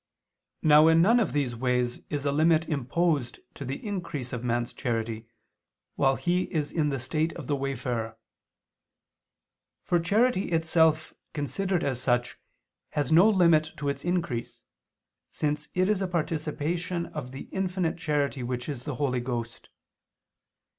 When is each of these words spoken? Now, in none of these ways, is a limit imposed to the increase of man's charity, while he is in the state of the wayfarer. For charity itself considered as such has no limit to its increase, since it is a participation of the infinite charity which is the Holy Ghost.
Now, 0.63 0.87
in 0.87 0.99
none 0.99 1.19
of 1.19 1.31
these 1.31 1.55
ways, 1.55 1.99
is 2.09 2.25
a 2.25 2.31
limit 2.31 2.67
imposed 2.67 3.39
to 3.53 3.63
the 3.63 3.85
increase 3.85 4.33
of 4.33 4.43
man's 4.43 4.73
charity, 4.73 5.27
while 5.95 6.15
he 6.15 6.45
is 6.45 6.71
in 6.71 6.89
the 6.89 6.97
state 6.97 7.31
of 7.33 7.45
the 7.45 7.55
wayfarer. 7.55 8.17
For 9.83 9.99
charity 9.99 10.51
itself 10.53 11.13
considered 11.35 11.83
as 11.83 12.01
such 12.01 12.39
has 12.93 13.11
no 13.11 13.29
limit 13.29 13.73
to 13.77 13.89
its 13.89 14.03
increase, 14.03 14.63
since 15.29 15.69
it 15.75 15.87
is 15.87 16.01
a 16.01 16.07
participation 16.07 17.05
of 17.05 17.29
the 17.29 17.41
infinite 17.51 17.99
charity 17.99 18.41
which 18.41 18.67
is 18.67 18.85
the 18.85 18.95
Holy 18.95 19.19
Ghost. 19.19 19.69